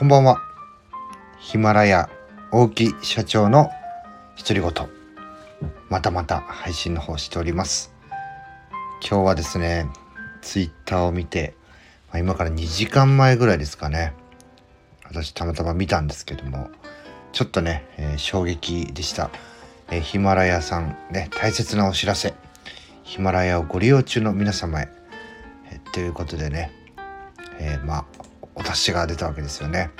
[0.00, 0.40] こんばんは。
[1.38, 2.08] ヒマラヤ
[2.52, 3.68] 大木社長の
[4.34, 4.72] 独り言。
[5.90, 7.92] またまた配信の方しております。
[9.06, 9.90] 今日はですね、
[10.40, 11.52] ツイッターを見て、
[12.08, 14.14] まあ、今から2時間前ぐらいですかね。
[15.04, 16.70] 私たまたま見たんですけども、
[17.32, 19.30] ちょっとね、えー、衝撃でした。
[19.90, 22.32] えー、ヒマラヤさんね、大切なお知らせ。
[23.02, 24.88] ヒマラヤをご利用中の皆様へ。
[25.70, 26.72] えー、ということでね、
[27.58, 28.29] えまあ、
[28.60, 29.90] お達しが出たわけですよね。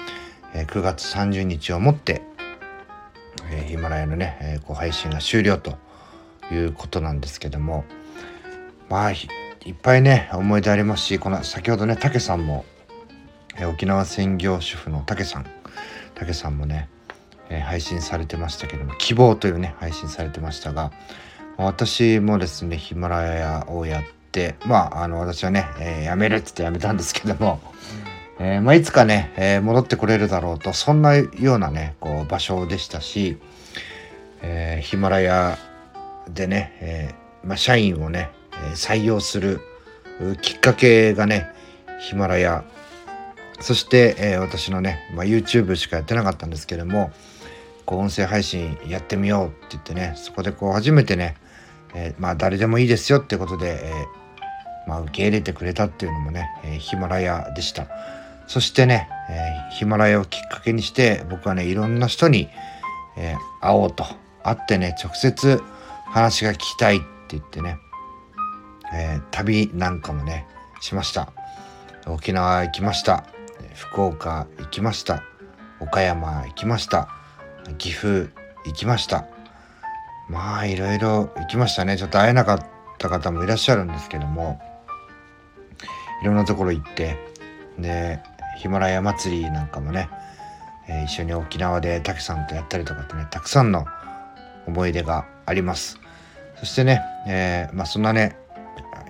[0.53, 2.23] え9月30日をもって、
[3.51, 5.79] えヒマラヤのね、えこう配信が終了と
[6.53, 7.85] いうことなんですけども
[8.89, 9.15] まあい
[9.71, 12.65] っぱいね思い出ありますしこの先ほどねたけさんも、
[13.57, 15.47] え沖縄専業主婦のたけさん
[16.15, 16.89] たけさんもね、
[17.49, 20.93] え配信されてましたけども「希望」というね配信されてましたが
[21.57, 27.61] 私もですねヒマラヤをやってまああの私はね、えー、やめるっつってやめたんですけども、
[28.43, 33.37] えー、まあ、いつかね、えー、戻ってこれるだろうとそんなようなねこう場所でしたし、
[34.41, 35.59] えー、ヒマラヤ
[36.31, 38.31] でね、えまあ、社員をね
[38.75, 39.61] 採用する
[40.41, 41.51] きっかけがね
[42.01, 42.65] ヒマラヤ
[43.61, 47.13] そして、え私のね、まあ、YouTube しかやってなかったんですけれども
[47.85, 51.37] こう音声配信やってみようって言ってねそこでこう初めてね、
[51.95, 53.93] えまあ誰でもいいですよってことで、え
[54.87, 57.87] まあ、受け入れてくれたっていうのもね、えヒマラヤでした。
[58.51, 62.49] そしてね、えー、ヒマラヤをきっかけにして僕はねいろんな人に、
[63.17, 64.05] えー、会おうと。
[64.43, 65.63] 会ってね直接
[66.07, 67.79] 話が聞きたいって言ってね、
[68.93, 70.49] えー、旅なんかもね
[70.81, 71.33] しました。
[72.09, 73.25] 沖縄行きました。
[73.77, 75.23] 福岡行きました。
[75.79, 77.09] 岡山行きました。
[77.79, 78.31] 岐阜
[78.67, 79.27] 行きました。
[80.29, 81.97] まあいろいろ行きましたね。
[81.97, 82.67] ちょっと会えなかっ
[82.99, 84.61] た方もいらっしゃるんですけども
[86.21, 87.17] いろんなところ行って
[87.79, 88.21] で
[88.61, 90.11] ヒマラヤ祭りなんかもね、
[90.87, 93.87] えー、一緒に沖縄でたけさんとやったりとかってねたくさんの
[94.67, 95.99] 思い出があります。
[96.57, 98.37] そしてね、えー、まあそんなね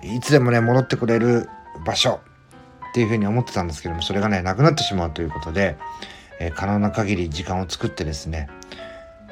[0.03, 1.49] いつでもね戻ってくれる
[1.85, 2.21] 場所
[2.91, 5.75] っていうふうに思ってたんですけどもそれがねなくなってしまうということで、
[6.39, 8.47] えー、可能な限り時間を作ってですね、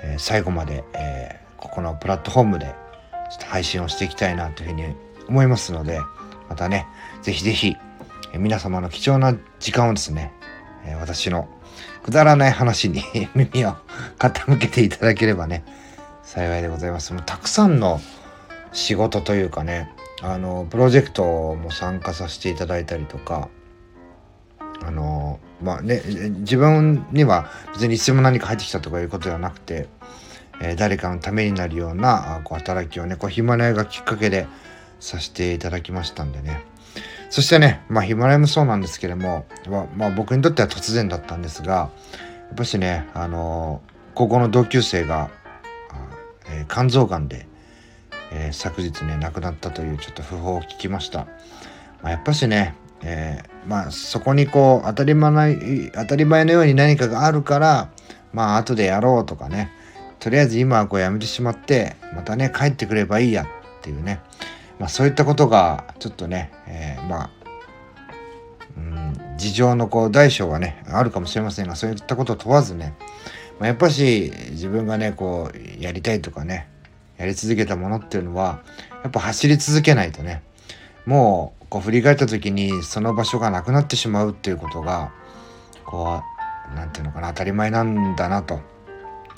[0.04, 2.76] え、最後まで、え、ここのプラットフォームで
[3.32, 4.84] ちょっと配信をしていきたいなというふうに
[5.30, 6.02] 思いますので
[6.50, 6.88] またね
[7.22, 7.78] 是非是非
[8.38, 10.34] 皆様の貴重な時間をですね、
[11.00, 11.48] 私の
[12.04, 13.04] くだらない話に
[13.36, 13.76] 耳を
[14.18, 15.64] 傾けていただければね、
[16.24, 17.14] 幸いでございます。
[17.14, 18.02] もうたくさんの
[18.72, 19.92] 仕事というかね、
[20.22, 23.50] あの、プロジェクトも参加させていただいたりとか、
[24.86, 26.02] あの、まあね、
[26.40, 29.88] 自分には別にいつも何か入ってきたとかいうことではなくて、
[30.62, 34.48] え、誰かのためになるようなこう働きをね、こうヒマラヤがきっかけで
[35.00, 36.64] させていただきましたんでね、
[37.30, 41.90] そしてね、まあヒマラヤもそうなんですけれども、まあ、まあ、僕にとっては突然だったんですが、や
[42.54, 43.82] っぱしね、あの
[44.16, 45.30] 高校の同級生が、
[46.50, 47.48] えー、肝臓がんで、
[48.32, 51.28] えー、昨日ね、亡くなったというちょっと訃報を聞きました。
[52.02, 57.92] まあ、やっぱしね、えー、まあそこにこう当たり前ない当たり前のように何かがあるから
[58.34, 59.72] まあ後でやろうとかね
[60.20, 63.48] とりあえず今はこうやめてしまってまたね帰ってくればいいやっ
[63.82, 64.20] ていうね
[64.80, 67.30] まあ、そういったことがちょっとね、えー、まあ、
[68.78, 72.96] うん、事情のこう大小はねあるかもしれませんがそういったことを問わずね、
[73.60, 76.70] まあ、やっぱし自分がねこうやりたいとかね
[77.18, 78.62] やり続けたものっていうのは
[79.04, 80.42] やっぱ走り続けないとね
[81.06, 85.12] もうこう振り返った時にその場所がなくなってしまうっていうことが
[85.86, 86.22] こ
[86.72, 88.60] う何て言うのかな当たり前なんだなと。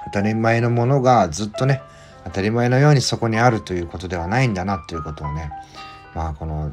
[0.06, 1.82] 当たり前のものがずっとね
[2.26, 5.52] 当たり前のようにそこにあるということではないんだなということをね
[6.14, 6.72] まあこの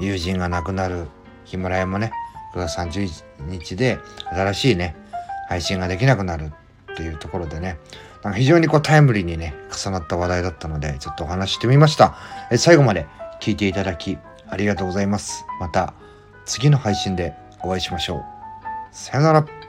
[0.00, 1.08] 友人が亡くなる
[1.44, 2.12] ヒマラヤもね
[2.54, 3.98] 9月31日で
[4.30, 4.96] 新しいね
[5.48, 6.52] 配信ができなくなる
[6.92, 7.78] っていうところでね
[8.22, 12.16] なんか非常にこうタイムリーにね重なった話題だったのでちょっとお話してみました。
[12.50, 13.06] え最後まで
[13.40, 14.18] 聞いていただき
[14.48, 15.44] ありがとうございます。
[15.60, 15.94] また
[16.44, 18.22] 次の配信でお会いしましょう。
[18.90, 19.67] さよなら。